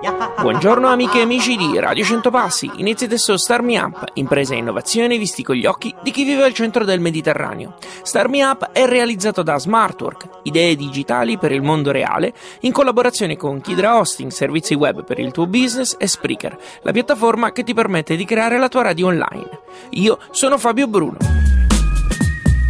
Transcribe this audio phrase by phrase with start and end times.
[0.00, 2.70] Buongiorno amiche e amici di Radio 100 Passi.
[2.76, 6.44] Inizia adesso Start Me Up, impresa e innovazione visti con gli occhi di chi vive
[6.44, 7.74] al centro del Mediterraneo.
[8.02, 13.36] Start Me Up è realizzato da Smartwork, idee digitali per il mondo reale, in collaborazione
[13.36, 17.74] con Kidra Hosting, servizi web per il tuo business e Spreaker, la piattaforma che ti
[17.74, 19.62] permette di creare la tua radio online.
[19.90, 21.37] Io sono Fabio Bruno.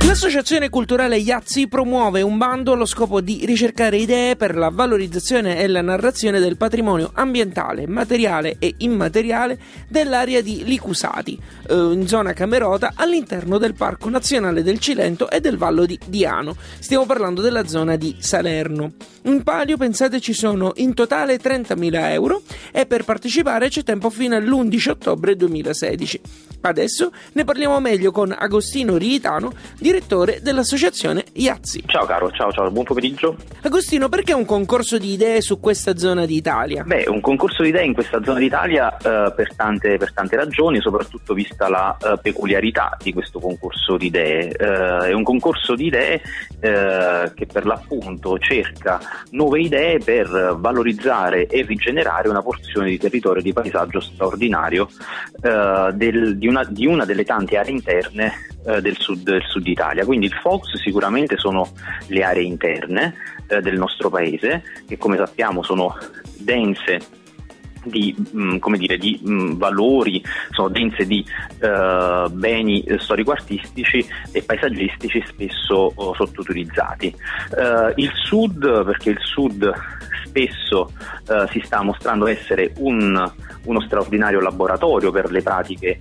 [0.09, 5.67] L'associazione culturale Iazzi promuove un bando allo scopo di ricercare idee per la valorizzazione e
[5.67, 12.93] la narrazione del patrimonio ambientale, materiale e immateriale dell'area di Licusati, eh, in zona Camerota,
[12.95, 16.57] all'interno del Parco Nazionale del Cilento e del Vallo di Diano.
[16.79, 18.93] Stiamo parlando della zona di Salerno.
[19.25, 22.41] In palio, pensate, ci sono in totale 30.000 euro
[22.73, 26.21] e per partecipare c'è tempo fino all'11 ottobre 2016.
[26.61, 29.98] Adesso ne parliamo meglio con Agostino Riitano, direttore
[30.41, 31.83] dell'associazione Iazzi.
[31.87, 33.37] Ciao caro, ciao ciao, buon pomeriggio.
[33.63, 36.85] Agostino, perché un concorso di idee su questa zona d'Italia?
[36.85, 40.81] Beh, un concorso di idee in questa zona d'Italia eh, per, tante, per tante ragioni,
[40.81, 44.51] soprattutto vista la eh, peculiarità di questo concorso di idee.
[44.51, 46.21] Eh, è un concorso di idee
[46.61, 53.43] eh, che per l'appunto cerca nuove idee per valorizzare e rigenerare una porzione di territorio
[53.43, 54.89] di paesaggio straordinario
[55.43, 58.33] eh, del, di, una, di una delle tante aree interne
[58.69, 60.05] eh, del, sud, del sud Italia.
[60.05, 61.71] Quindi il focus sicuramente sono
[62.09, 63.15] le aree interne
[63.47, 65.97] eh, del nostro paese, che come sappiamo sono
[66.39, 67.01] dense
[67.85, 71.25] di, mh, come dire, di mh, valori, sono dense di
[71.61, 77.07] eh, beni storico-artistici e paesaggistici spesso oh, sottoutilizzati.
[77.07, 79.73] Eh, il sud, perché il sud
[80.29, 80.93] spesso
[81.27, 83.33] eh, si sta mostrando essere un,
[83.65, 85.99] uno straordinario laboratorio per le pratiche eh,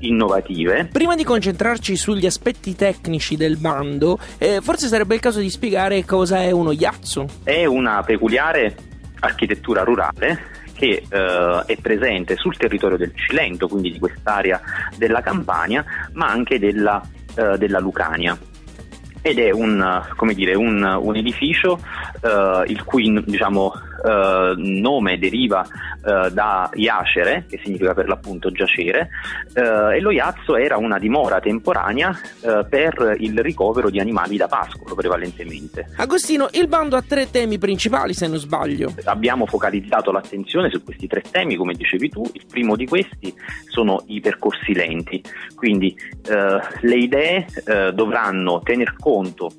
[0.00, 0.88] innovative.
[0.92, 6.04] Prima di concentrarci sugli aspetti tecnici del bando, eh, forse sarebbe il caso di spiegare
[6.04, 7.26] cosa è uno Iazzu.
[7.42, 8.74] È una peculiare
[9.20, 14.60] architettura rurale che eh, è presente sul territorio del Cilento, quindi di quest'area
[14.96, 17.02] della Campania, ma anche della,
[17.34, 18.38] eh, della Lucania
[19.26, 21.80] ed è un, dire, un, un edificio
[22.26, 23.72] eh, il cui diciamo,
[24.04, 29.08] eh, nome deriva eh, da Iacere, che significa per l'appunto giacere,
[29.54, 34.46] eh, e lo Iazzo era una dimora temporanea eh, per il ricovero di animali da
[34.46, 35.88] pascolo prevalentemente.
[35.96, 38.94] Agostino, il bando ha tre temi principali se non sbaglio.
[39.04, 43.34] Abbiamo focalizzato l'attenzione su questi tre temi, come dicevi tu, il primo di questi
[43.68, 45.22] sono i percorsi lenti,
[45.54, 45.96] quindi
[46.28, 47.46] eh, le idee
[47.92, 49.50] dovranno tener conto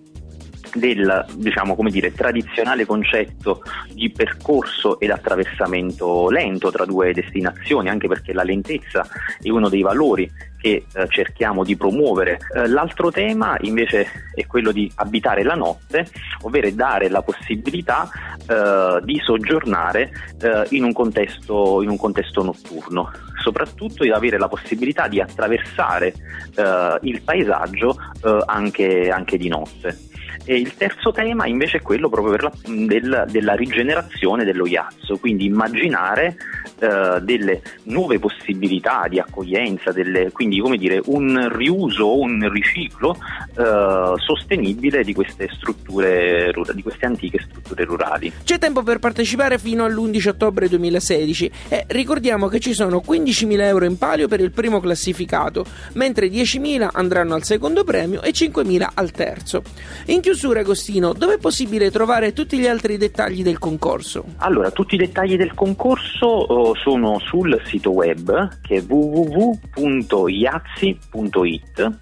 [0.73, 3.61] del diciamo, come dire, tradizionale concetto
[3.91, 9.07] di percorso ed attraversamento lento tra due destinazioni, anche perché la lentezza
[9.41, 10.29] è uno dei valori
[10.59, 12.39] che eh, cerchiamo di promuovere.
[12.55, 16.07] Eh, l'altro tema invece è quello di abitare la notte,
[16.41, 18.09] ovvero dare la possibilità
[18.47, 20.09] eh, di soggiornare
[20.41, 23.11] eh, in un, contesto, in, un contesto, notturno,
[23.41, 26.13] soprattutto di avere la possibilità di attraversare
[26.55, 29.97] eh, il paesaggio eh, anche, anche di notte.
[30.45, 35.45] E il terzo tema invece è quello proprio la, del, della rigenerazione dello Iazzo, quindi
[35.45, 36.35] immaginare
[36.79, 43.17] eh, delle nuove possibilità di accoglienza, delle, quindi come dire un riuso, un riciclo
[43.55, 48.31] eh, sostenibile di queste strutture, di queste antiche strutture rurali.
[48.43, 53.85] C'è tempo per partecipare fino all'11 ottobre 2016 e ricordiamo che ci sono 15.000 euro
[53.85, 59.11] in palio per il primo classificato, mentre 10.000 andranno al secondo premio e 5.000 al
[59.11, 59.63] terzo.
[60.05, 64.25] In chiusura Agostino, dove è possibile trovare tutti gli altri dettagli del concorso?
[64.39, 69.57] Allora, tutti i dettagli del concorso oh, sono sul sito web che è www.iazzi.it.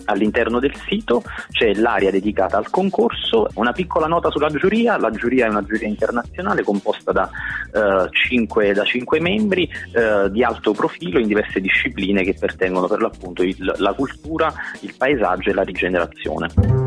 [0.06, 1.22] All'interno del sito
[1.52, 5.88] c'è l'area dedicata al concorso, una piccola nota sulla giuria, la giuria è una giuria
[5.88, 7.30] internazionale composta da,
[7.74, 13.02] eh, 5, da 5 membri eh, di alto profilo in diverse discipline che pertengono per
[13.02, 16.85] l'appunto il, la cultura, il paesaggio e la rigenerazione.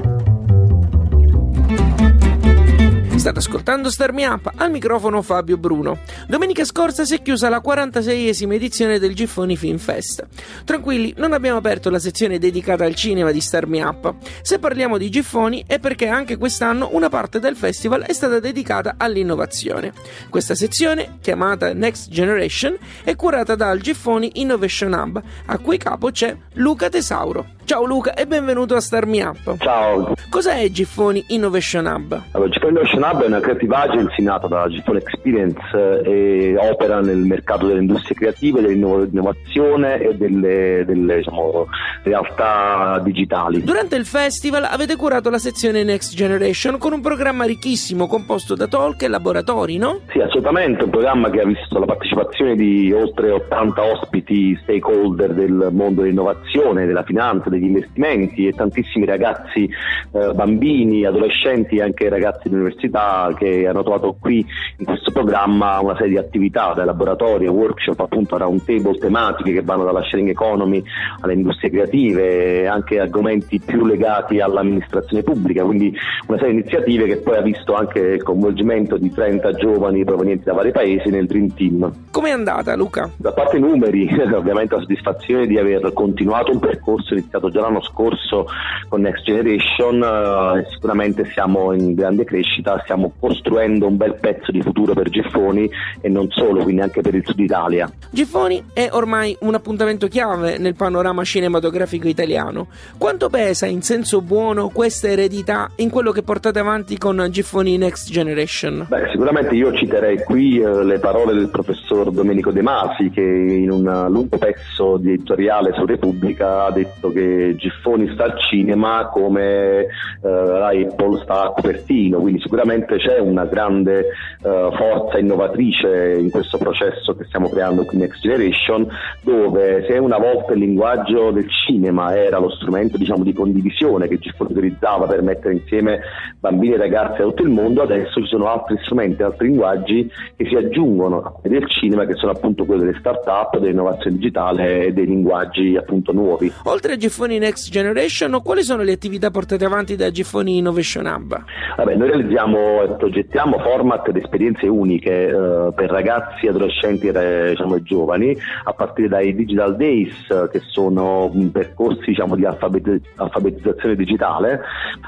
[3.19, 5.99] State ascoltando Star Me Up, al microfono Fabio Bruno.
[6.29, 10.27] Domenica scorsa si è chiusa la 46esima edizione del Giffoni Film Fest.
[10.65, 14.15] Tranquilli, non abbiamo aperto la sezione dedicata al cinema di Star Me Up.
[14.43, 18.95] Se parliamo di Giffoni è perché anche quest'anno una parte del festival è stata dedicata
[18.97, 19.93] all'innovazione.
[20.29, 26.37] Questa sezione, chiamata Next Generation, è curata dal Giffoni Innovation Hub, a cui capo c'è
[26.55, 27.58] Luca Tesauro.
[27.69, 29.59] Ciao Luca e benvenuto a Star Me Up.
[29.59, 30.15] Ciao.
[30.31, 32.19] Cos'è Giffoni Innovation Hub?
[32.31, 37.01] Allora, Giffoni Innovation Hub è una creative agency nata dalla Giffoni Experience eh, e opera
[37.01, 41.67] nel mercato delle industrie creative, dell'innovazione e delle, delle diciamo,
[42.05, 43.63] realtà digitali.
[43.63, 48.67] Durante il festival avete curato la sezione Next Generation con un programma ricchissimo composto da
[48.67, 50.01] talk e laboratori, no?
[50.09, 55.69] Sì, assolutamente, un programma che ha visto la partecipazione di oltre 80 ospiti stakeholder del
[55.71, 59.69] mondo dell'innovazione, della finanza, degli investimenti e tantissimi ragazzi,
[60.13, 64.45] eh, bambini, adolescenti e anche ragazzi di università che hanno trovato qui
[64.79, 69.63] in questo programma una serie di attività, dai laboratori workshop, appunto round table tematiche che
[69.63, 70.83] vanno dalla sharing economy
[71.21, 75.95] alle industrie creative, anche argomenti più legati all'amministrazione pubblica, quindi
[76.27, 80.45] una serie di iniziative che poi ha visto anche il coinvolgimento di 30 giovani provenienti
[80.45, 81.93] da vari paesi nel Dream Team.
[82.11, 83.11] Com'è andata Luca?
[83.17, 88.47] Da parte numeri, ovviamente la soddisfazione di aver continuato un percorso iniziato già l'anno scorso
[88.89, 94.63] con Next Generation, eh, sicuramente siamo in grande crescita, stiamo costruendo un bel pezzo di
[94.63, 97.91] futuro per Giffoni e non solo, quindi anche per il Sud Italia.
[98.11, 102.69] Giffoni è ormai un appuntamento chiave nel panorama cinematografico italiano.
[102.97, 108.11] Quanto pesa in senso buono questa eredità in quello che portate avanti con Giffoni Next
[108.11, 108.87] Generation?
[108.89, 113.71] Beh, sicuramente io citerei qui eh, le parole del professor Domenico De Masi che in
[113.71, 119.81] un lungo pezzo di editoriale su Repubblica ha detto che Giffoni sta al cinema come
[119.81, 119.89] eh,
[120.23, 127.15] Apple sta a Cupertino, quindi sicuramente c'è una grande eh, forza innovatrice in questo processo
[127.17, 128.87] che stiamo creando qui Next Generation,
[129.23, 134.19] dove se una volta il linguaggio del cinema era lo strumento diciamo, di condivisione che
[134.19, 136.01] Giffoni utilizzava per mettere insieme
[136.39, 140.47] bambini e ragazzi da tutto il mondo, adesso ci sono altri strumenti, altri linguaggi che
[140.47, 145.77] si aggiungono del cinema che sono appunto quelli delle start-up, dell'innovazione digitale e dei linguaggi
[145.77, 146.53] appunto nuovi.
[146.65, 151.45] Oltre a Giffoni Next Generation, quali sono le attività portate avanti da Giffoni Innovation Hub?
[151.77, 157.83] Vabbè, noi realizziamo e progettiamo format ed esperienze uniche eh, per ragazzi, adolescenti e diciamo,
[157.83, 158.35] giovani,
[158.65, 164.61] a partire dai Digital Days, che sono percorsi diciamo, di alfabet- alfabetizzazione digitale.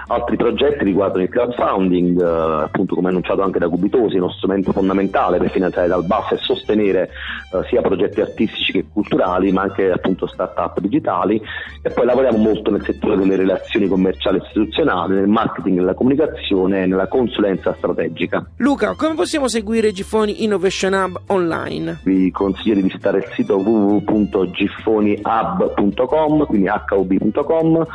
[0.09, 5.39] Altri progetti riguardano il crowdfunding, eh, appunto come annunciato anche da Cubitosi, uno strumento fondamentale
[5.39, 7.11] per finanziare dal basso e sostenere
[7.53, 11.41] eh, sia progetti artistici che culturali, ma anche appunto start-up digitali.
[11.83, 16.85] E poi lavoriamo molto nel settore delle relazioni commerciali e istituzionali, nel marketing, nella comunicazione
[16.85, 18.43] e nella consulenza strategica.
[18.57, 22.01] Luca, come possiamo seguire Giffoni Innovation Hub online?
[22.05, 27.87] Vi consiglio di visitare il sito www.giffonihub.com, quindi hub.com.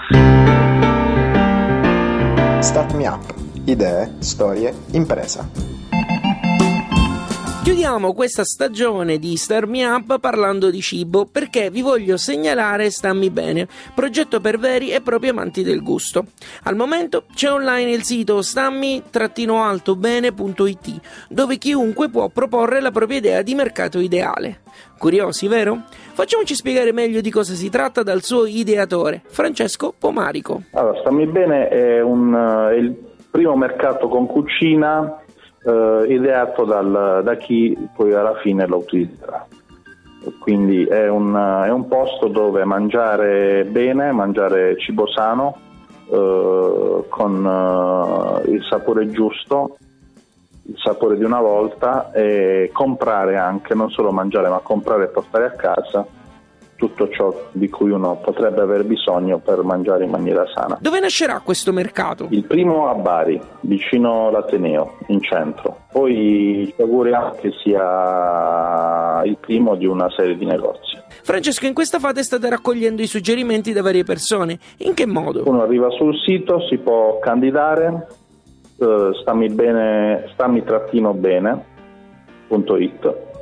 [2.59, 3.33] Start Me Up.
[3.65, 5.74] Idee, storie, impresa.
[7.65, 13.31] Chiudiamo questa stagione di Star Me Up parlando di cibo perché vi voglio segnalare Stammi
[13.31, 16.25] Bene, progetto per veri e propri amanti del gusto.
[16.65, 23.55] Al momento c'è online il sito stammi-altobene.it dove chiunque può proporre la propria idea di
[23.55, 24.59] mercato ideale.
[24.99, 25.85] Curiosi, vero?
[26.13, 30.65] Facciamoci spiegare meglio di cosa si tratta dal suo ideatore, Francesco Pomarico.
[30.73, 32.31] Allora, Stammi Bene è, un,
[32.71, 32.95] è il
[33.31, 35.21] primo mercato con cucina
[35.65, 39.45] eh, ideato dal, da chi poi alla fine lo utilizzerà.
[40.39, 45.57] Quindi è un, è un posto dove mangiare bene, mangiare cibo sano,
[46.09, 49.77] eh, con eh, il sapore giusto,
[50.63, 55.45] il sapore di una volta e comprare anche, non solo mangiare ma comprare e portare
[55.45, 56.05] a casa
[56.75, 60.77] tutto ciò di cui uno potrebbe aver bisogno per mangiare in maniera sana.
[60.79, 62.27] Dove nascerà questo mercato?
[62.29, 65.83] Il primo a Bari, vicino all'Ateneo, in centro.
[65.91, 70.97] Poi ci auguriamo che sia il primo di una serie di negozi.
[71.23, 74.59] Francesco, in questa fase state raccogliendo i suggerimenti da varie persone.
[74.79, 75.43] In che modo?
[75.45, 78.07] Uno arriva sul sito, si può candidare,
[78.77, 83.33] eh, stammi bene, stammi-bene.it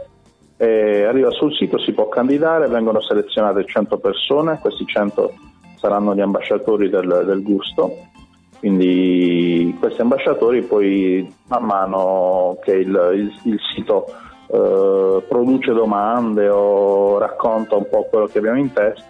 [0.63, 5.33] eh, arriva sul sito, si può candidare, vengono selezionate 100 persone, questi 100
[5.77, 7.97] saranno gli ambasciatori del, del gusto,
[8.59, 14.05] quindi questi ambasciatori poi man mano che il, il, il sito
[14.47, 19.03] eh, produce domande o racconta un po' quello che abbiamo in testa,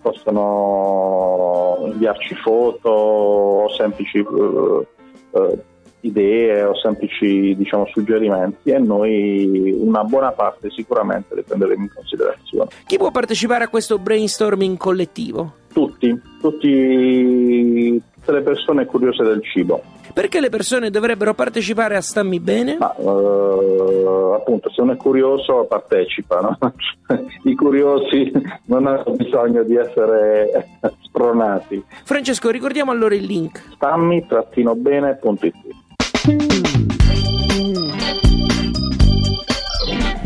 [0.00, 4.86] possono inviarci foto o semplici eh,
[5.32, 5.58] eh,
[6.00, 12.70] idee o semplici diciamo, suggerimenti e noi una buona parte sicuramente le prenderemo in considerazione.
[12.86, 15.54] Chi può partecipare a questo brainstorming collettivo?
[15.72, 19.82] Tutti, tutti tutte le persone curiose del cibo.
[20.12, 22.78] Perché le persone dovrebbero partecipare a Stammi Bene?
[22.78, 26.58] Ma, eh, appunto, se uno è curioso partecipa, no?
[27.44, 28.32] I curiosi
[28.66, 30.68] non hanno bisogno di essere
[31.02, 31.82] spronati.
[32.04, 33.62] Francesco, ricordiamo allora il link.
[33.74, 35.69] Stammi-bene.it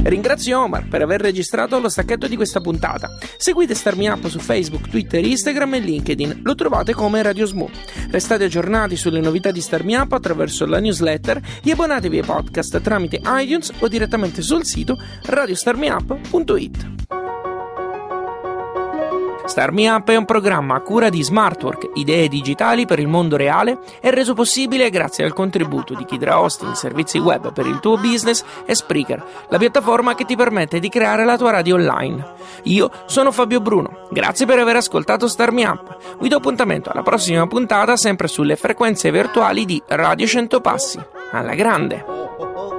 [0.04, 3.16] Ringrazio Omar per aver registrato lo stacchetto di questa puntata.
[3.38, 6.40] Seguite Starmi Up su Facebook, Twitter, Instagram e LinkedIn.
[6.42, 7.70] Lo trovate come Radio Smo.
[8.10, 13.20] Restate aggiornati sulle novità di Starmi Up attraverso la newsletter e abbonatevi ai podcast tramite
[13.24, 17.23] iTunes o direttamente sul sito radiostarmiup.it.
[19.54, 23.36] Star Me Up è un programma a cura di Smartwork, idee digitali per il mondo
[23.36, 27.96] reale, e reso possibile grazie al contributo di Kidra Hosting, servizi web per il tuo
[27.96, 32.32] business e Spreaker, la piattaforma che ti permette di creare la tua radio online.
[32.64, 35.98] Io sono Fabio Bruno, grazie per aver ascoltato Star Me Up.
[36.18, 41.00] Vi do appuntamento alla prossima puntata sempre sulle frequenze virtuali di Radio 100 Passi.
[41.30, 42.73] Alla grande!